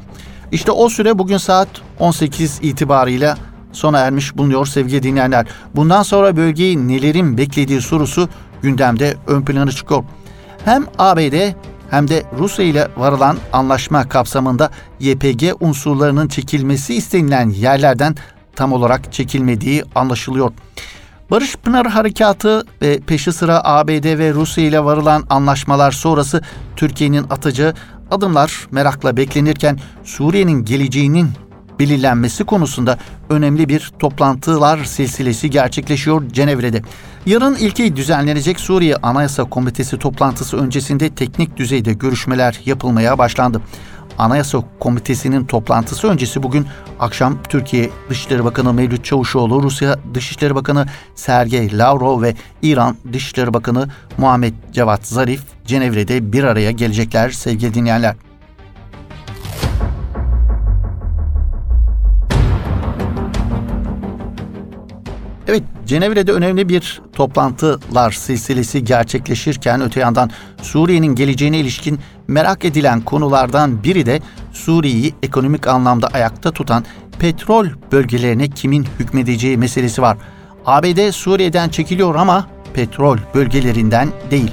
İşte 0.52 0.72
o 0.72 0.88
süre 0.88 1.18
bugün 1.18 1.36
saat 1.36 1.68
18 1.98 2.58
itibarıyla 2.62 3.38
sona 3.72 3.98
ermiş 3.98 4.36
bulunuyor 4.36 4.66
sevgili 4.66 5.02
dinleyenler. 5.02 5.46
Bundan 5.74 6.02
sonra 6.02 6.36
bölgeyi 6.36 6.88
nelerin 6.88 7.38
beklediği 7.38 7.80
sorusu 7.80 8.28
gündemde 8.62 9.16
ön 9.26 9.42
plana 9.42 9.70
çıkıyor. 9.70 10.04
Hem 10.64 10.86
ABD 10.98 11.52
hem 11.90 12.08
de 12.08 12.22
Rusya 12.38 12.64
ile 12.64 12.88
varılan 12.96 13.36
anlaşma 13.52 14.08
kapsamında 14.08 14.70
YPG 15.00 15.44
unsurlarının 15.60 16.28
çekilmesi 16.28 16.94
istenilen 16.94 17.50
yerlerden 17.50 18.14
tam 18.56 18.72
olarak 18.72 19.12
çekilmediği 19.12 19.84
anlaşılıyor. 19.94 20.52
Barış 21.30 21.56
Pınar 21.56 21.86
Harekatı 21.86 22.64
ve 22.82 23.00
peşi 23.00 23.32
sıra 23.32 23.60
ABD 23.64 24.18
ve 24.18 24.32
Rusya 24.32 24.64
ile 24.64 24.84
varılan 24.84 25.24
anlaşmalar 25.30 25.92
sonrası 25.92 26.42
Türkiye'nin 26.76 27.26
atacağı 27.30 27.74
adımlar 28.10 28.66
merakla 28.70 29.16
beklenirken 29.16 29.78
Suriye'nin 30.04 30.64
geleceğinin 30.64 31.30
belirlenmesi 31.78 32.44
konusunda 32.44 32.98
önemli 33.28 33.68
bir 33.68 33.92
toplantılar 33.98 34.84
silsilesi 34.84 35.50
gerçekleşiyor 35.50 36.28
Cenevre'de. 36.28 36.82
Yarın 37.26 37.54
ilki 37.54 37.96
düzenlenecek 37.96 38.60
Suriye 38.60 38.96
Anayasa 38.96 39.44
Komitesi 39.44 39.98
toplantısı 39.98 40.56
öncesinde 40.56 41.10
teknik 41.10 41.56
düzeyde 41.56 41.92
görüşmeler 41.92 42.60
yapılmaya 42.64 43.18
başlandı. 43.18 43.60
Anayasa 44.18 44.62
Komitesi'nin 44.80 45.44
toplantısı 45.44 46.08
öncesi 46.08 46.42
bugün 46.42 46.66
akşam 47.00 47.38
Türkiye 47.48 47.90
Dışişleri 48.10 48.44
Bakanı 48.44 48.72
Mevlüt 48.72 49.04
Çavuşoğlu, 49.04 49.62
Rusya 49.62 49.96
Dışişleri 50.14 50.54
Bakanı 50.54 50.86
Sergey 51.14 51.78
Lavrov 51.78 52.22
ve 52.22 52.34
İran 52.62 52.96
Dışişleri 53.12 53.54
Bakanı 53.54 53.88
Muhammed 54.18 54.54
Cevat 54.72 55.06
Zarif 55.06 55.42
Cenevre'de 55.66 56.32
bir 56.32 56.44
araya 56.44 56.70
gelecekler 56.70 57.30
sevgili 57.30 57.74
dinleyenler. 57.74 58.16
Evet, 65.48 65.62
Cenevre'de 65.86 66.32
önemli 66.32 66.68
bir 66.68 67.02
toplantılar 67.12 68.10
silsilesi 68.10 68.84
gerçekleşirken 68.84 69.80
öte 69.80 70.00
yandan 70.00 70.30
Suriye'nin 70.62 71.14
geleceğine 71.14 71.58
ilişkin 71.58 71.98
merak 72.28 72.64
edilen 72.64 73.00
konulardan 73.00 73.82
biri 73.84 74.06
de 74.06 74.20
Suriye'yi 74.52 75.14
ekonomik 75.22 75.66
anlamda 75.66 76.06
ayakta 76.06 76.52
tutan 76.52 76.84
petrol 77.18 77.66
bölgelerine 77.92 78.48
kimin 78.48 78.86
hükmedeceği 78.98 79.58
meselesi 79.58 80.02
var. 80.02 80.16
ABD 80.66 81.10
Suriye'den 81.10 81.68
çekiliyor 81.68 82.14
ama 82.14 82.46
petrol 82.74 83.18
bölgelerinden 83.34 84.08
değil. 84.30 84.50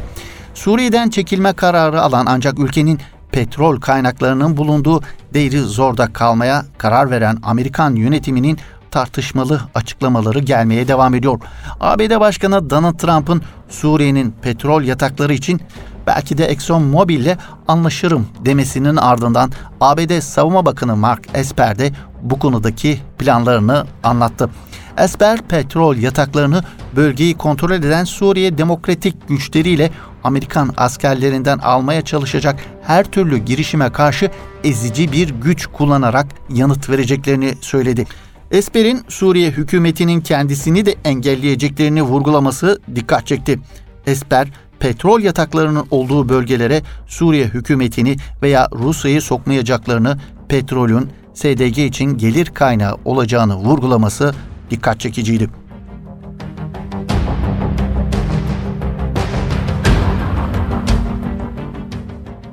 Suriye'den 0.54 1.10
çekilme 1.10 1.54
kararı 1.54 2.02
alan 2.02 2.26
ancak 2.30 2.60
ülkenin 2.60 3.00
petrol 3.32 3.80
kaynaklarının 3.80 4.58
bulunduğu 4.58 5.02
Deir 5.34 5.60
Zor'da 5.60 6.14
kalmaya 6.14 6.66
karar 6.78 7.12
veren 7.12 7.38
Amerikan 7.44 7.96
yönetiminin 7.96 8.58
tartışmalı 8.94 9.62
açıklamaları 9.76 10.40
gelmeye 10.40 10.88
devam 10.88 11.16
ediyor. 11.16 11.40
ABD 11.80 12.20
Başkanı 12.20 12.70
Donald 12.70 12.98
Trump'ın 12.98 13.42
Suriye'nin 13.70 14.36
petrol 14.42 14.84
yatakları 14.84 15.34
için 15.34 15.62
belki 16.08 16.38
de 16.38 16.46
Exxon 16.46 16.84
Mobil 16.84 17.20
ile 17.20 17.38
anlaşırım 17.68 18.28
demesinin 18.46 18.96
ardından 18.96 19.52
ABD 19.82 20.20
Savunma 20.20 20.66
Bakanı 20.66 20.96
Mark 20.96 21.28
Esper 21.34 21.80
de 21.80 21.92
bu 22.22 22.40
konudaki 22.40 23.00
planlarını 23.20 23.86
anlattı. 24.04 24.50
Esper 24.98 25.42
petrol 25.42 25.96
yataklarını 25.96 26.64
bölgeyi 26.96 27.38
kontrol 27.38 27.72
eden 27.72 28.04
Suriye 28.04 28.58
demokratik 28.58 29.28
güçleriyle 29.28 29.92
Amerikan 30.24 30.74
askerlerinden 30.78 31.58
almaya 31.58 32.02
çalışacak 32.02 32.60
her 32.84 33.04
türlü 33.04 33.38
girişime 33.38 33.92
karşı 33.92 34.32
ezici 34.64 35.12
bir 35.12 35.30
güç 35.30 35.66
kullanarak 35.66 36.28
yanıt 36.50 36.90
vereceklerini 36.90 37.54
söyledi. 37.62 38.06
Esper'in 38.54 39.02
Suriye 39.08 39.52
hükümetinin 39.52 40.22
kendisini 40.22 40.86
de 40.86 40.96
engelleyeceklerini 41.06 42.02
vurgulaması 42.02 42.80
dikkat 42.96 43.28
çekti. 43.28 43.60
Esper, 44.08 44.48
petrol 44.80 45.22
yataklarının 45.22 45.88
olduğu 45.92 46.30
bölgelere 46.30 46.82
Suriye 47.08 47.46
hükümetini 47.46 48.16
veya 48.42 48.68
Rusya'yı 48.74 49.22
sokmayacaklarını, 49.22 50.18
petrolün 50.50 51.10
SDG 51.34 51.78
için 51.78 52.18
gelir 52.18 52.46
kaynağı 52.46 52.98
olacağını 53.06 53.56
vurgulaması 53.56 54.34
dikkat 54.70 55.00
çekiciydi. 55.00 55.50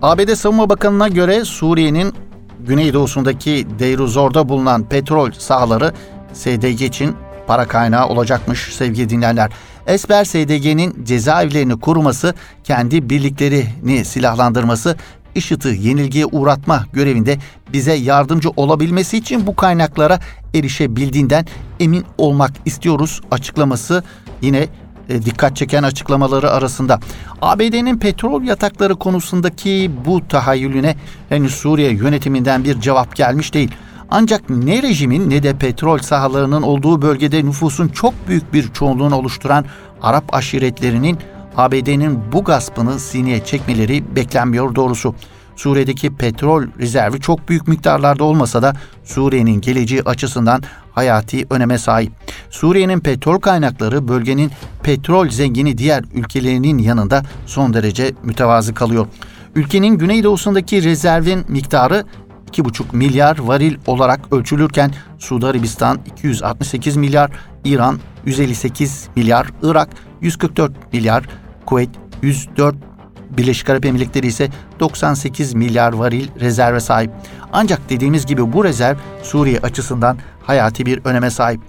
ABD 0.02 0.34
Savunma 0.34 0.68
Bakanı'na 0.68 1.08
göre 1.08 1.44
Suriye'nin 1.44 2.12
güneydoğusundaki 2.70 3.66
Deiruzor'da 3.78 4.48
bulunan 4.48 4.82
petrol 4.82 5.30
sahaları 5.32 5.92
SDG 6.32 6.82
için 6.82 7.14
para 7.46 7.68
kaynağı 7.68 8.08
olacakmış 8.08 8.74
sevgili 8.74 9.08
dinleyenler. 9.08 9.50
Esper 9.86 10.24
SDG'nin 10.24 11.04
cezaevlerini 11.04 11.80
koruması, 11.80 12.34
kendi 12.64 13.10
birliklerini 13.10 14.04
silahlandırması, 14.04 14.96
IŞİD'i 15.34 15.88
yenilgiye 15.88 16.26
uğratma 16.26 16.86
görevinde 16.92 17.38
bize 17.72 17.92
yardımcı 17.92 18.50
olabilmesi 18.50 19.16
için 19.18 19.46
bu 19.46 19.56
kaynaklara 19.56 20.20
erişebildiğinden 20.54 21.46
emin 21.80 22.04
olmak 22.18 22.52
istiyoruz 22.64 23.20
açıklaması 23.30 24.04
yine 24.42 24.68
dikkat 25.08 25.56
çeken 25.56 25.82
açıklamaları 25.82 26.50
arasında. 26.50 27.00
ABD'nin 27.42 27.98
petrol 27.98 28.42
yatakları 28.42 28.96
konusundaki 28.96 29.90
bu 30.06 30.28
tahayyülüne 30.28 30.96
henüz 31.28 31.54
Suriye 31.54 31.90
yönetiminden 31.90 32.64
bir 32.64 32.80
cevap 32.80 33.16
gelmiş 33.16 33.54
değil. 33.54 33.70
Ancak 34.10 34.50
ne 34.50 34.82
rejimin 34.82 35.30
ne 35.30 35.42
de 35.42 35.56
petrol 35.56 35.98
sahalarının 35.98 36.62
olduğu 36.62 37.02
bölgede 37.02 37.44
nüfusun 37.44 37.88
çok 37.88 38.14
büyük 38.28 38.52
bir 38.52 38.72
çoğunluğunu 38.72 39.16
oluşturan 39.16 39.64
Arap 40.02 40.34
aşiretlerinin 40.34 41.18
ABD'nin 41.56 42.18
bu 42.32 42.44
gaspını 42.44 42.98
sineye 43.00 43.44
çekmeleri 43.44 44.16
beklenmiyor 44.16 44.74
doğrusu. 44.74 45.14
Suriye'deki 45.60 46.10
petrol 46.10 46.66
rezervi 46.78 47.20
çok 47.20 47.48
büyük 47.48 47.68
miktarlarda 47.68 48.24
olmasa 48.24 48.62
da 48.62 48.72
Suriye'nin 49.04 49.60
geleceği 49.60 50.02
açısından 50.02 50.62
hayati 50.92 51.46
öneme 51.50 51.78
sahip. 51.78 52.12
Suriye'nin 52.50 53.00
petrol 53.00 53.38
kaynakları 53.40 54.08
bölgenin 54.08 54.50
petrol 54.82 55.28
zengini 55.28 55.78
diğer 55.78 56.04
ülkelerinin 56.14 56.78
yanında 56.78 57.22
son 57.46 57.74
derece 57.74 58.12
mütevazı 58.22 58.74
kalıyor. 58.74 59.06
Ülkenin 59.54 59.98
güneydoğusundaki 59.98 60.82
rezervin 60.82 61.44
miktarı 61.48 62.04
2,5 62.52 62.96
milyar 62.96 63.38
varil 63.38 63.76
olarak 63.86 64.32
ölçülürken 64.32 64.92
Suudi 65.18 65.46
Arabistan 65.46 65.98
268 66.06 66.96
milyar, 66.96 67.30
İran 67.64 67.98
158 68.26 69.08
milyar, 69.16 69.46
Irak 69.62 69.88
144 70.20 70.92
milyar, 70.92 71.28
Kuveyt 71.66 71.90
104 72.22 72.89
Birleşik 73.30 73.70
Arap 73.70 73.84
Emirlikleri 73.84 74.26
ise 74.26 74.48
98 74.80 75.54
milyar 75.54 75.92
varil 75.92 76.28
rezerve 76.40 76.80
sahip. 76.80 77.10
Ancak 77.52 77.90
dediğimiz 77.90 78.26
gibi 78.26 78.52
bu 78.52 78.64
rezerv 78.64 78.96
Suriye 79.22 79.58
açısından 79.58 80.18
hayati 80.42 80.86
bir 80.86 81.00
öneme 81.04 81.30
sahip. 81.30 81.60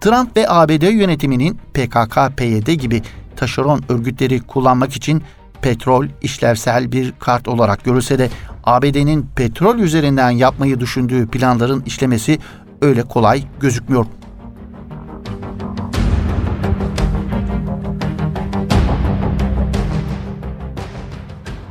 Trump 0.00 0.36
ve 0.36 0.48
ABD 0.48 0.82
yönetiminin 0.82 1.58
PKK-PYD 1.74 2.72
gibi 2.72 3.02
taşeron 3.36 3.82
örgütleri 3.88 4.40
kullanmak 4.40 4.96
için 4.96 5.22
petrol 5.62 6.06
işlevsel 6.22 6.92
bir 6.92 7.12
kart 7.18 7.48
olarak 7.48 7.84
görülse 7.84 8.18
de 8.18 8.28
ABD'nin 8.64 9.26
petrol 9.36 9.78
üzerinden 9.78 10.30
yapmayı 10.30 10.80
düşündüğü 10.80 11.26
planların 11.26 11.82
işlemesi 11.86 12.38
öyle 12.82 13.02
kolay 13.02 13.42
gözükmüyor. 13.60 14.06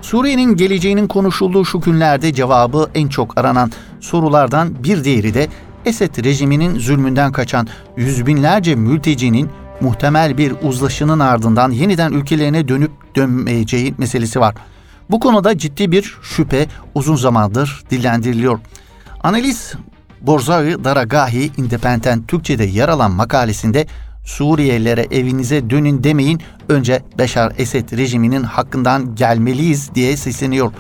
Suriye'nin 0.10 0.56
geleceğinin 0.56 1.08
konuşulduğu 1.08 1.66
şu 1.66 1.82
günlerde 1.82 2.34
cevabı 2.34 2.90
en 2.96 3.08
çok 3.08 3.38
aranan 3.38 3.72
sorulardan 4.00 4.84
bir 4.84 5.04
diğeri 5.04 5.34
de 5.34 5.48
Esed 5.86 6.24
rejiminin 6.24 6.80
zulmünden 6.80 7.32
kaçan 7.32 7.68
yüz 7.98 8.26
binlerce 8.26 8.76
mültecinin 8.76 9.50
muhtemel 9.82 10.38
bir 10.38 10.54
uzlaşının 10.62 11.20
ardından 11.20 11.72
yeniden 11.72 12.12
ülkelerine 12.12 12.68
dönüp 12.68 12.92
dönmeyeceği 13.16 13.94
meselesi 13.98 14.40
var. 14.40 14.56
Bu 15.10 15.20
konuda 15.20 15.58
ciddi 15.58 15.92
bir 15.92 16.18
şüphe 16.22 16.68
uzun 16.96 17.16
zamandır 17.16 17.84
dillendiriliyor. 17.92 18.60
Analiz 19.24 19.74
Borzai 20.22 20.84
Daragahi 20.84 21.52
Independent 21.58 22.28
Türkçe'de 22.28 22.64
yer 22.64 22.90
alan 22.90 23.12
makalesinde 23.12 23.88
Suriyelilere 24.30 25.08
evinize 25.12 25.70
dönün 25.70 26.04
demeyin, 26.04 26.42
önce 26.70 27.04
Beşar 27.18 27.54
Esed 27.58 27.98
rejiminin 27.98 28.44
hakkından 28.44 29.16
gelmeliyiz 29.16 29.96
diye 29.96 30.18
sesleniyor. 30.18 30.72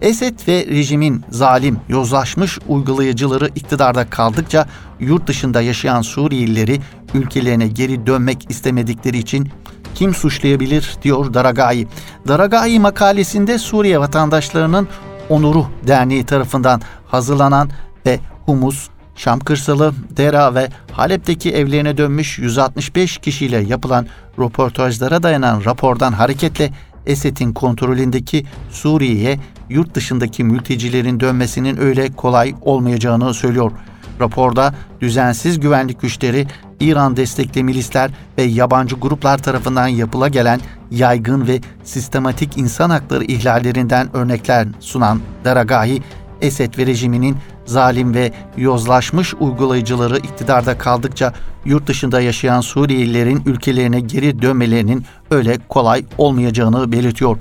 Esed 0.00 0.38
ve 0.48 0.66
rejimin 0.66 1.24
zalim, 1.30 1.80
yozlaşmış 1.88 2.58
uygulayıcıları 2.68 3.48
iktidarda 3.54 4.10
kaldıkça 4.10 4.66
yurt 5.00 5.26
dışında 5.26 5.60
yaşayan 5.60 6.02
Suriyelileri 6.02 6.80
ülkelerine 7.14 7.68
geri 7.68 8.06
dönmek 8.06 8.46
istemedikleri 8.50 9.18
için 9.18 9.48
kim 9.94 10.14
suçlayabilir 10.14 10.96
diyor 11.02 11.34
Daragayi. 11.34 11.88
Daragayi 12.28 12.80
makalesinde 12.80 13.58
Suriye 13.58 14.00
vatandaşlarının 14.00 14.88
Onuru 15.28 15.66
Derneği 15.86 16.24
tarafından 16.24 16.80
hazırlanan 17.06 17.70
ve 18.06 18.20
Humus, 18.46 18.88
Şam 19.16 19.40
kırsalı, 19.40 19.92
Dera 20.16 20.54
ve 20.54 20.68
Halep'teki 20.92 21.52
evlerine 21.52 21.96
dönmüş 21.96 22.38
165 22.38 23.18
kişiyle 23.18 23.58
yapılan 23.58 24.06
röportajlara 24.38 25.22
dayanan 25.22 25.64
rapordan 25.64 26.12
hareketle 26.12 26.70
Esed'in 27.06 27.52
kontrolündeki 27.52 28.46
Suriye'ye 28.70 29.38
yurt 29.68 29.94
dışındaki 29.94 30.44
mültecilerin 30.44 31.20
dönmesinin 31.20 31.76
öyle 31.76 32.12
kolay 32.12 32.54
olmayacağını 32.60 33.34
söylüyor. 33.34 33.72
Raporda 34.20 34.74
düzensiz 35.00 35.60
güvenlik 35.60 36.00
güçleri, 36.00 36.46
İran 36.80 37.16
destekli 37.16 37.64
milisler 37.64 38.10
ve 38.38 38.42
yabancı 38.42 38.96
gruplar 38.96 39.38
tarafından 39.38 39.88
yapıla 39.88 40.28
gelen 40.28 40.60
yaygın 40.90 41.46
ve 41.46 41.60
sistematik 41.84 42.58
insan 42.58 42.90
hakları 42.90 43.24
ihlallerinden 43.24 44.16
örnekler 44.16 44.68
sunan 44.80 45.20
Daragahi, 45.44 46.02
Esed 46.40 46.78
ve 46.78 46.86
rejiminin 46.86 47.36
zalim 47.64 48.14
ve 48.14 48.32
yozlaşmış 48.56 49.34
uygulayıcıları 49.34 50.18
iktidarda 50.18 50.78
kaldıkça 50.78 51.32
yurt 51.64 51.86
dışında 51.86 52.20
yaşayan 52.20 52.60
Suriyelilerin 52.60 53.42
ülkelerine 53.46 54.00
geri 54.00 54.42
dönmelerinin 54.42 55.04
öyle 55.30 55.58
kolay 55.68 56.04
olmayacağını 56.18 56.92
belirtiyor. 56.92 57.36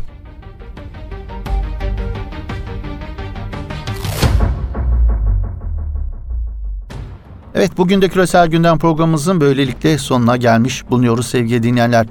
Evet 7.56 7.72
bugün 7.78 8.02
de 8.02 8.10
Küresel 8.10 8.48
Gündem 8.48 8.78
programımızın 8.78 9.42
böylelikle 9.42 9.98
sonuna 9.98 10.38
gelmiş 10.38 10.90
bulunuyoruz 10.90 11.28
sevgili 11.28 11.64
dinleyenler. 11.64 12.08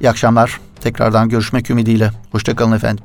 İyi 0.00 0.10
akşamlar. 0.10 0.60
Tekrardan 0.80 1.28
görüşmek 1.28 1.70
ümidiyle. 1.70 2.10
Hoşçakalın 2.32 2.72
efendim. 2.72 3.04